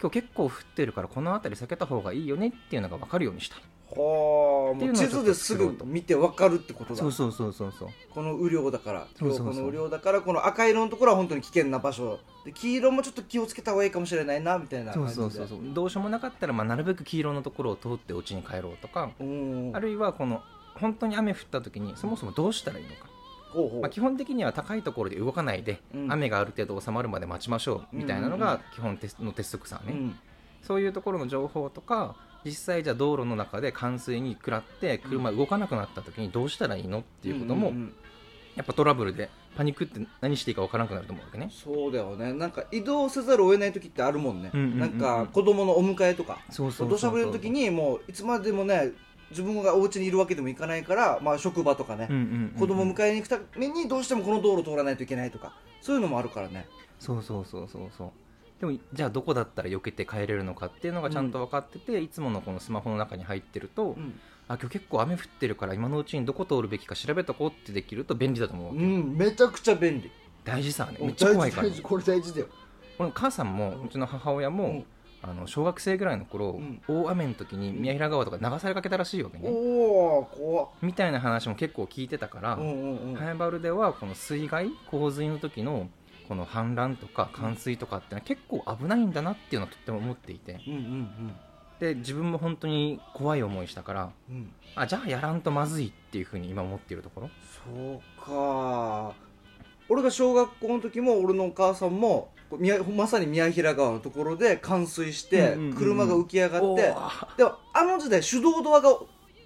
[0.00, 3.56] 今日結構降ってるからこの辺り避けた方がいいよねっていうのが分かるようにした。
[3.56, 7.00] いはあ地図ですぐ見て分かるってことだ。
[7.00, 7.88] そうそうそうそうそう。
[8.10, 9.06] この雨量だから。
[9.18, 12.18] この雨量だからこの赤色のところは本当に危険な場所。
[12.44, 15.22] で黄色もちょっと気をつけた方がいいかもしれないなみたいなそう感じで。
[15.22, 19.10] そうそうそうどうしようもなかったら、まあ、なるべく黄色のところを通ってお家に帰ろうとか。
[19.20, 19.70] うん。
[19.74, 20.42] あるいはこの
[20.74, 23.06] 本当に雨降った時にそもそもどうしたらいいのか。
[23.50, 23.80] ほうほう。
[23.82, 26.12] まあ、基本的には高いところで動かないで、うん。
[26.12, 30.18] 雨がある程度収まるまで待ちましょうみたいなのが基本の鉄則さね、うん。
[30.62, 37.94] そういうところの情報とか実際じゃあ道路の中で冠水に食らって車動かなくなった時にどうしたらいいのっていうことも、んんん。
[38.56, 41.50] やっぱトラブルでパニックって何していいか分からなくなると思うわけね。
[41.50, 42.32] そうだよね。
[42.32, 44.78] なんか移動せざるを得ない時ってあるもんね、うんうんうんうん。
[44.80, 46.38] なんか子供のお迎えとか。
[46.50, 48.92] そうそう土砂降りの時にもういつまでもね
[49.30, 52.08] 自分がお家にいるわけでもいかないから、まあ、職場とかね、
[52.58, 55.56] 子供迎えに行くためにどうしてもこの道路通らないといけないとか。
[55.80, 56.66] そういうのもあるからね。
[56.98, 58.10] そうそうそうそうそう
[58.64, 70.10] でもじゃあどこだったら避けて帰れるのかっていうのがちゃんと分かってて、いつものこのスマホの中に入ってると、うん、あ今日結構雨降ってるから今のうちにどこ通るべきか調べとこうってできると便利だと思うわけ、うん、めちゃくちゃ便利。
[70.44, 70.96] 大事さね。
[70.98, 72.46] めっちゃ怖いから大事大事これ大事だよ。
[72.98, 74.84] 俺母さんもうちの母親も、うん。
[75.26, 76.82] あの小学生ぐらいの頃、ん。
[76.86, 80.68] 大雨の時に宮平川とか流されかけたらしいわけね、おお怖っ。
[80.82, 83.14] みたいな話も結構聞いてたから、うんうんうん。
[83.14, 85.88] ハエバルではこの水害洪水の時の
[86.28, 90.60] この氾濫とか冠水とかってのは結構危ないんだなっていうのはとっても思っていて。
[90.66, 91.36] うんうん
[91.80, 94.36] で自分も本当に怖い思いしたからうん。
[94.36, 97.30] うんあじゃあやらんとまずいっていうふうに今思っているところ。
[97.64, 99.12] そうか。
[99.88, 105.74] 俺が小学校の時も俺のお母さんも宮まさに宮平川のところで冠水してうんうんうんうん。
[105.74, 107.36] 車が浮き上がって、おー。
[107.36, 108.96] でもあの時代手動ドアが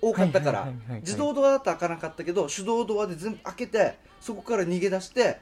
[0.01, 5.41] 多かったからはいはい自動ドアだったら開かなかったけど手動ドアで全部開けてそこから逃げ出して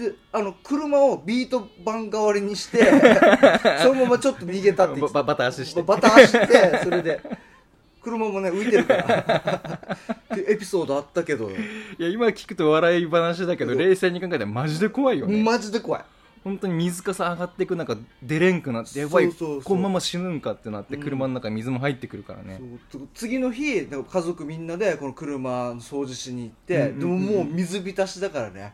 [0.00, 2.84] であの車をビート板代わりにして
[3.82, 5.82] そのままちょっと逃げたって言ってババタ足して。
[5.82, 7.20] バタ走ってそれで
[8.00, 9.80] 車もね浮いてるから。
[10.34, 11.50] ってエピソードあったけど。
[11.50, 11.52] い
[11.98, 15.42] や今聞くと笑い話だけど冷静に考えたらマジで怖いよね。
[15.42, 16.02] マジで怖い。
[16.42, 19.62] 本当に水かさ上がっていく中出れんくなってやばいそうそうそう。
[19.62, 21.02] このまま死ぬんかってなってうん。
[21.02, 22.58] 車の中に水も入ってくるからね、
[22.90, 28.72] そうつ次の日家族みんなでこの車の掃除しに行って、でももう水浸しだからね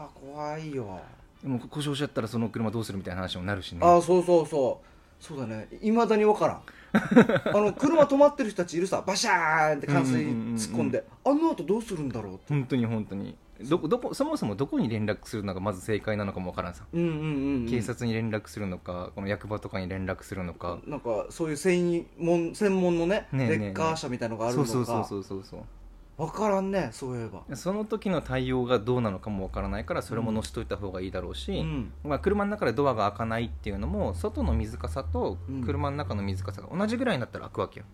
[0.00, 1.00] は怖いよ、
[1.42, 3.80] でも故障しちゃったらその車どうするみたいな話もなるしね。
[3.82, 5.24] ああそうそうそう。
[5.24, 5.68] そうだね。
[5.82, 6.62] いまだに分からん。
[7.54, 9.02] あの車止まってる人たちいるさ。
[9.06, 12.44] バシャーンって冠水に突っ込んで、あの後どうするんだろうって。
[12.48, 13.36] 本当に本当に。
[13.62, 24.68] どこどこそもそもどこに連絡するのがまず正解なのかもわからんさ、うんうんうん、うん、警察に連絡するのかこの役場とかに連絡するのか、なんかそういう専門専門のねレッカー車みたいのがあるのか。
[24.68, 25.60] そうそうそうそうそう
[26.20, 27.56] 分からんねそういえば。
[27.56, 31.92] その時の対応がどうなのかもわからないからそれも載せといた方がいいだろうし、うん。
[32.04, 35.64] まあ、車の中でドアが開かないっていうのも外の水かさとうん。
[35.64, 37.86] 車の中の水かさが同じぐらいになったら開くわけよ。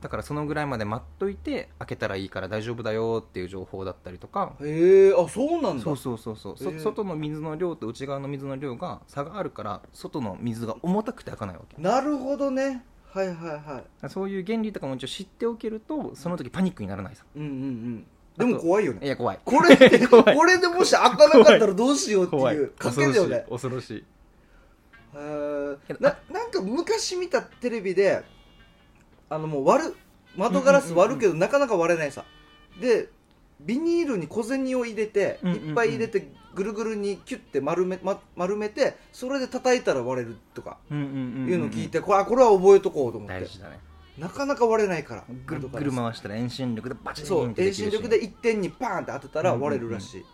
[0.00, 4.52] だからそのぐらいまで待っといて開けたらいいから大丈夫だよっていう情報だったりとか。
[4.60, 5.82] へえあそうなんだ。
[5.82, 11.80] そうそうそうそう、外の水の量と内側の水の量が差があるから外の水が重たくて開かないわけ。
[11.80, 14.10] なるほどねはいはいはい。
[14.10, 17.24] そういう原理とかも一応知っておけるとその時パニックにならないさ。
[17.36, 18.06] うんうんうん。
[18.36, 19.06] でも怖いよね。
[19.06, 19.38] いや怖い。
[19.44, 22.56] これこれでもし開かなかったらどうしようって怖い。
[22.56, 23.46] いう賭けだよね。
[23.48, 24.04] 恐ろしい。
[25.14, 25.76] へー。
[25.86, 28.24] けどななんか昔見たテレビで
[29.30, 29.96] あのもう割る
[30.36, 32.24] 窓ガラス割るけどなかなか割れないさ。
[32.80, 33.08] で
[33.60, 35.68] ビニールに小銭を入れてうんうんうん。
[35.68, 43.40] いっぱい入れてぐるぐるにキュッて丸め、ま、丸めてそれで叩いたら割れるとかうんうんうんんいうのを聞いてこれこれは覚えとこうと思って。
[43.40, 43.48] ね。
[44.18, 50.24] なかなか割れないからぐるぐる回したら遠心力でバチンそう遠心力で一点にパーンって当てたら割れるらしい、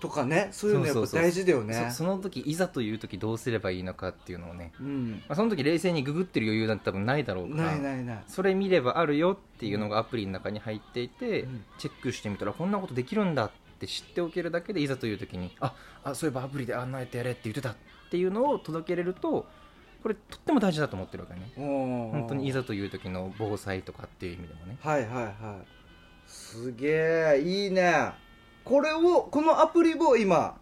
[0.00, 1.88] とかねそういうのやっぱ大事だよね。
[1.90, 5.22] そその時いざという時どうすればいいのかっていうのをね、うん。
[5.28, 7.70] まあ、その時冷静にググってる余裕なんて多分ないだろうから。
[7.70, 8.24] ないないない。
[8.26, 11.64] それ見ればあるよっていうのがアプリの中に入っていて、うん。
[11.78, 17.76] チェックしてみたらこんなことできるんだって知っておけるだけでいざという時にああそういえばアプリであんなやってやれって言ってたっ
[18.10, 19.46] ていうのを届けれると
[20.02, 21.50] これとっても大事だと思ってるわけね。
[21.56, 24.78] 本本当にいざという時の防災とかっていう意味でもね。
[24.80, 25.30] はいはいは
[25.62, 25.66] い。
[26.26, 28.12] すげえいいね
[28.68, 30.58] これをこのアプリを今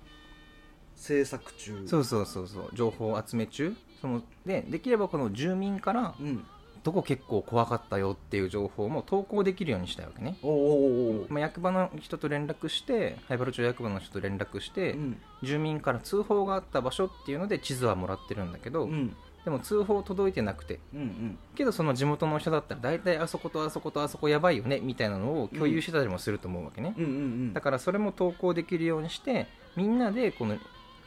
[0.94, 1.86] 制作中。
[1.86, 3.74] そうそうそうそう情報を集め中。
[4.00, 6.44] そのでできればこの住民からうん。
[6.84, 15.16] どこ結構怖かったよっていう情報も投稿できるようにしたいわけね、おおおおまあ、役場の人と連絡して灰原町役場の人と連絡して、うん。
[15.42, 19.16] 住民から通報があった場所っていうので地図はもらってるんだけど、うん
[19.46, 20.80] でも通報届いてなくて。
[20.92, 21.38] うんうん。
[21.54, 30.58] けどその地元の人だったら大体あそことあそことあそこやばいよねみたいなのを共有してたりもすると思うわけね、うんうんだからそれも投稿できるようにしてみんなでこの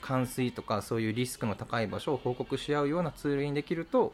[0.02, 4.14] 冠水とかそういうリスクの高い場所を報告し合うようなツールにできると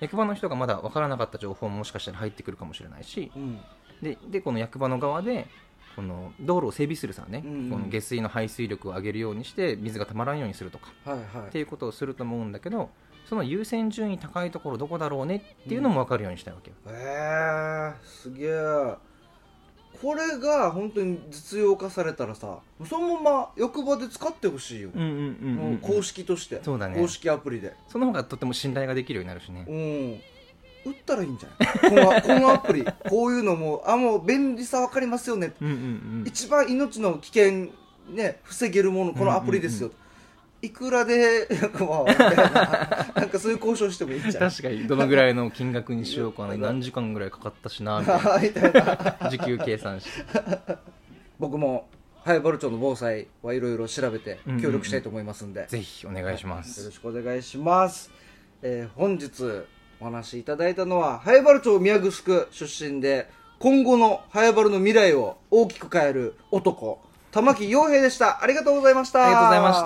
[0.00, 3.32] 役場の人がまだ分からなかった情報ももしかしたら入ってくるかもしれないし。
[3.34, 3.58] うん。
[4.02, 5.46] ででこの役場の側で
[5.96, 7.70] この道路を整備するさね、うんうん。
[7.70, 10.92] この下水の排水力を上げるようにして水がたまらんようにするとか。
[11.04, 11.48] はいはい。
[11.48, 12.90] っていうことをすると思うんだけど
[13.28, 18.94] その優先順位高いところどこだろうねっていうのも分かるようにしたいわけよ、へえすげえ
[20.00, 22.58] これが本当に実用化されたらさ
[22.88, 24.90] そのまま役場で使ってほしいよ、
[25.80, 26.60] 公式として。
[26.64, 26.98] そうだね。
[26.98, 27.74] 公式アプリで。
[27.88, 29.64] その方がとても信頼ができるようになるしね。
[29.68, 30.90] うん。
[30.90, 32.04] 売ったらいいんじゃない？
[32.04, 32.84] このこのアプリ。
[33.08, 35.76] こういうのもあもう便利さ分かりますよね、うんうんう
[36.24, 36.24] ん。
[36.26, 37.68] 一番命の危険
[38.10, 39.92] ね防げるものこのアプリですよ、
[40.62, 44.50] いくらでなんかまあみたいななんかそういう交渉してもいいんじゃない？
[44.50, 46.56] 確かにどのぐらいの金額にしようかな。
[46.56, 49.16] 何時間ぐらいかかったしなみたいな。
[49.20, 49.30] な。
[49.30, 50.78] 時給計算して。
[51.38, 51.88] 僕も
[52.24, 54.62] 早原町の防災はいろいろ調べてうんうんうん。
[54.62, 58.10] 協力したいと思いますんで、ぜひお願いしまよろすしくお願いします、
[58.62, 59.64] えー本日
[60.00, 62.10] お話しいただいたのは早原町宮城
[62.50, 67.00] 出身で今後の早原の未来を大きく変える男
[67.32, 68.42] 玉木洋平でした。
[68.42, 69.24] ありがとうございました。
[69.24, 69.84] ありがとうございまし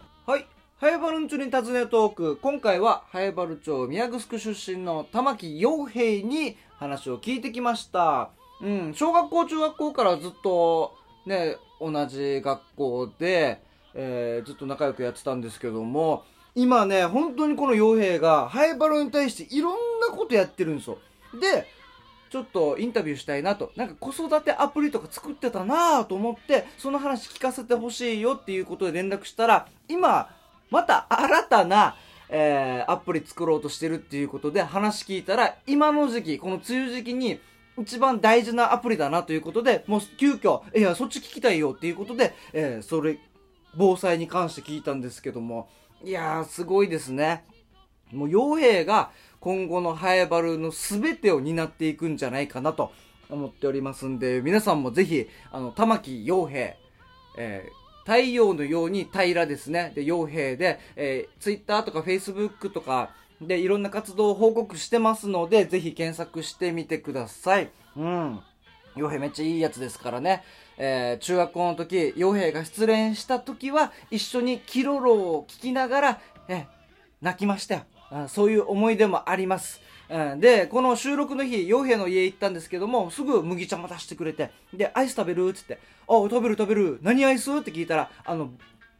[0.00, 0.46] たはい。
[0.80, 2.36] 早原んちに尋ねトーク。
[2.38, 8.30] 今回は早原町宮城出身の玉木洋平に話を聞いてきました。
[8.60, 8.92] うん。
[8.92, 13.62] 小学校中学校からずっとね同じ学校で、
[13.94, 16.24] えーずっと仲良くやってたんですけども
[16.56, 20.98] 今ね本当にこの洋平が早原に対していろんなことやってるんですよ。
[21.40, 21.68] で
[22.30, 23.72] ちょっとインタビューしたいなと。
[23.76, 30.28] なんか子育てアプリとか作ってたなぁと思ってその話聞かせてほしいよっていうことで連絡したら今
[30.70, 31.96] また新たな、
[32.28, 37.40] えーアプリ作ろうとしてるっていうことで話聞いたら今の時期この梅雨時期に
[37.78, 43.18] 一番大事なアプリだなということでもう急遽いやそっち聞きたいよっていうことで、えーそれ
[43.78, 45.68] 防災に関して聞いたんですけども
[46.02, 47.44] いやーすごいですね。
[48.12, 52.92] もう傭兵が今後のハエバルの全てを担っていくんじゃないかなと
[53.28, 56.76] 思っておりますんで皆さんもぜひあの玉木傭兵、
[57.38, 68.40] えー太陽のように平らですねで傭兵で、えー、Twitter とか Facebook とかでいろんな活動を報告してますのでぜひ検索してみてくださいうん
[68.96, 70.42] 傭兵めっちゃいいやつですからね。
[70.78, 76.64] えー中学校の時、傭兵が失恋した時は、一緒にキロロを聞きながら、えー
[77.22, 77.82] 泣きましたよ。
[78.28, 79.80] そういう思い出もあります。
[80.38, 86.98] で、この収録の日、傭兵の家行ったんですけども、すぐ麦茶も出してくれて、で、アイス食べるって言って、あ、食べる食べる。
[87.02, 87.52] 何アイス？
[87.52, 88.50] って聞いたら、あの、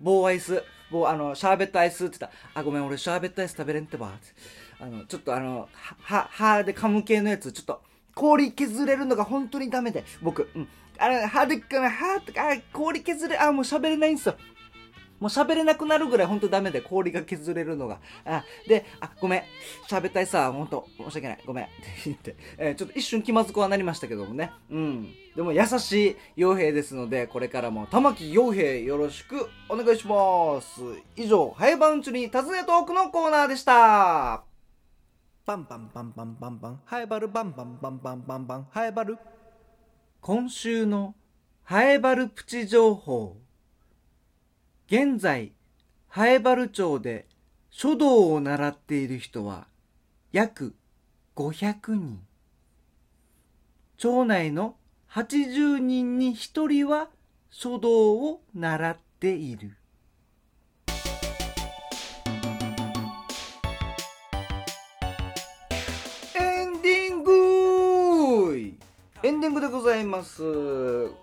[0.01, 4.09] 棒アイス、棒、あの、シャーベットアイスって言ったら、あ、ごめん、俺シャーベットアイス食べれんってば。
[4.09, 4.16] って
[4.81, 5.69] あの、ちょっとあの、
[6.03, 7.81] は、歯で噛む系のやつ、ちょっと、
[8.14, 10.51] 氷削れるのが本当にダメで、僕。
[10.55, 10.69] うん。
[10.99, 14.37] あれ、歯で、歯とか、氷削れ、あ、もう喋れないんですよ。
[15.19, 18.01] もう喋れなくなるぐらい本当ダメで、氷が削れるのが。
[18.25, 19.43] あ、で、あ、ごめん。
[19.89, 21.39] 喋ったいさ、本当申し訳ない。
[21.47, 21.65] ごめん。
[21.65, 21.73] って
[22.05, 24.53] 言って、えーちょっと一瞬気まずくはなりましたけどもね。
[24.71, 25.15] うん。
[25.35, 30.81] でも優しい傭兵ですので、これからも玉木傭兵よろしくお願いします。
[31.17, 34.45] 以上、ハイバウンチに尋ねトークのコーナーでした。
[35.47, 39.17] バンバンバンバンバンバン、ハエバルバンバンバンバンバンバン、ハエバル。
[40.21, 41.15] 今週の
[41.63, 43.37] ハエバルプチ情報。
[44.88, 45.53] 現在、
[46.07, 47.27] ハエバル町で
[47.70, 49.66] 書道を習っている人は
[50.31, 50.77] 約
[51.35, 52.20] 500人。
[53.96, 54.77] 町内の
[55.11, 57.09] 80人に1人は
[57.51, 59.77] 書道を習っている。
[69.47, 70.43] ディングでございます。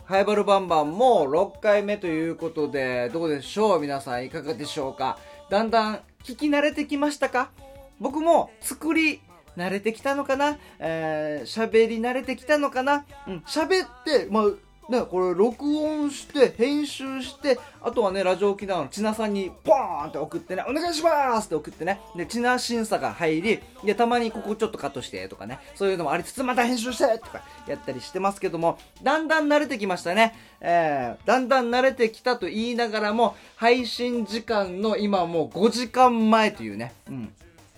[0.06, 3.82] ハイバルバンバンも6回目ということで、どうでしょう？
[3.82, 5.18] 皆さんいかがでしょうか？
[5.50, 7.52] だんだん聞き慣れてきましたか？
[8.00, 9.20] 僕も作り
[9.58, 10.58] 慣れてきたのかな？
[10.80, 13.04] えー、喋り慣れてきたのかな？
[13.28, 14.44] うん、喋って、まあ、
[14.89, 30.36] ね、これ録音して、編集して、あとはね、ラジオ沖縄の千奈さんにポーンって送ってね、お願いしますって送ってね、で、千奈審査が入り、で、たまにここちょっとカットしてとかね、そういうのもありつつ、また編集してとかやったりしてますけども、だんだん慣れてきましたね。
[30.60, 37.34] えー、だんだん慣れてきたと言いながらも、配信時間の今もう5時間前というね、うん。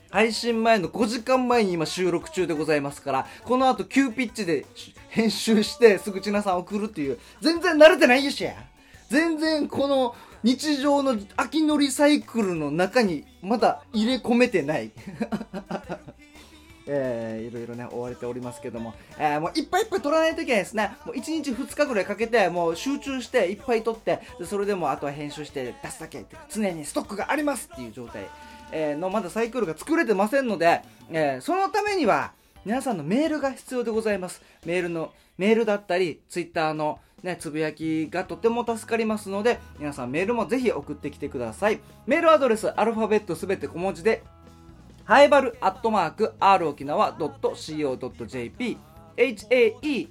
[0.09, 4.65] 配信前の5時間前に今収録中でございますから、この後急ピッチで
[5.09, 8.53] 編集してすぐちなさん送るっていう、全然慣れてないよしや。
[9.09, 14.91] 全然この日常の秋のりサイクルの中にまだ入れ込めてない。
[16.87, 28.27] えー、いろいろね追われておりますけども、えー、もういっぱいいっぱい撮らないといけないですねもう1日2日ぐらいかけてもう集中していっぱい撮ってそれでもあとは編集して出すだけ常にストックがありますっていう状態、
[28.77, 32.33] えーのまだサイクルが作れてませんので、えーそのためには
[32.65, 34.41] 皆さんのメールが必要でございます。
[34.65, 41.79] メールのメールだったりツイッターのね、つぶやきがとても助かりますので皆さんメールもぜひ送ってきてください。
[42.05, 44.23] メールアドレスアルファベットすべて小文字で
[45.05, 48.77] ハエバルアットマーク r 沖縄 .co.jp、
[49.17, 50.09] hae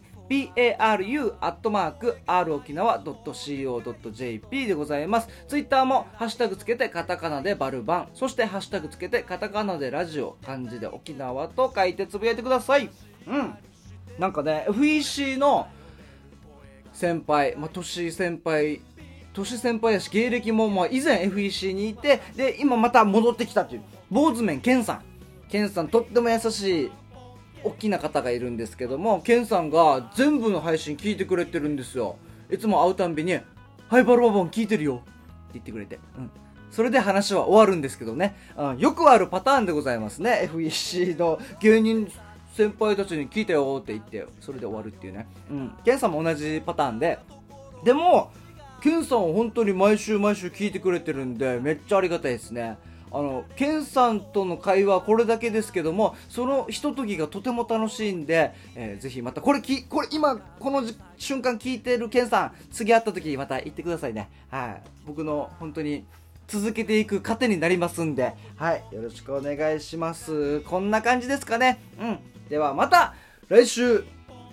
[0.79, 5.29] baru アットマーク r 沖縄 .co.jp でございます。
[5.49, 12.91] ツイッターもハッシュタグつけてカタカナでバルバン、そしてハッシュタグつけてカタカナでラジオ、漢字で沖縄と書いてつぶやいてください。
[13.27, 13.55] うん。
[14.19, 15.67] なんかね、FEC の
[16.93, 18.81] 先輩、まあ、年先輩、
[19.33, 25.03] 年先輩やし、芸歴も、まあ、以前 FEC にいて、で、今また戻ってきたっていう、坊主面ケンさん。
[25.49, 26.93] ケンさん、とっても優しい、
[27.65, 32.17] 大きな方がいるんですけども、ケンさんが全部の配信聞いてくれてるんですよ。
[32.51, 33.39] いつも会うたんびに、
[33.89, 35.05] ハイバルババン聞いてるよって
[35.55, 35.99] 言ってくれて。
[36.19, 36.31] うん。
[36.71, 38.35] それで話は終わるんですけどね。
[38.57, 40.51] うん、よくあるパターンでございますね。
[40.53, 42.11] FEC の芸人
[42.55, 45.27] 先輩たちに聞いたよって言って、それで終わるっていうね。
[45.51, 45.73] うん。
[45.85, 47.19] ケンさんも同じパターンで。
[47.85, 48.33] でも、
[48.83, 52.77] ケンさんは本当に毎週毎週聞いてくれてるんで、めっちゃありがたいですね。
[53.11, 60.83] あの、ケンさんとの会話はこれだけですけども、そのひとときがとても楽しいんで、えーぜひまた、これき、これ今、この
[61.19, 64.31] 瞬間聞いてるケンさん、次会った時また言ってくださいね。
[64.51, 64.83] はい。
[65.07, 66.05] 僕の本当に
[66.49, 68.85] 続けていく糧になりますんで、はい。
[68.93, 70.61] よろしくお願いします。
[70.61, 71.81] こんな感じですかね。
[72.01, 72.19] うん。
[72.49, 73.15] ではまた、
[73.49, 74.05] 来週、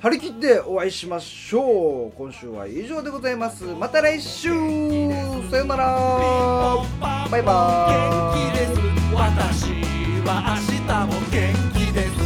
[0.02, 2.12] 張り切ってお会いしましょう。
[2.18, 3.66] 今週は以上でございます。
[3.66, 4.50] また来週。
[4.50, 6.76] さよなら。
[7.30, 8.34] バイバイ。
[8.34, 8.72] 元気です。
[9.14, 9.70] 私
[10.26, 12.18] は明日も元気です。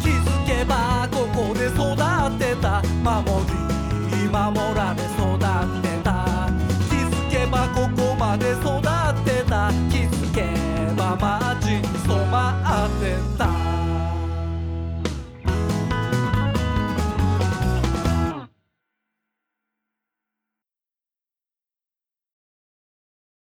[0.00, 3.62] 気づけばここで育ってた守り。
[4.30, 5.11] 守られ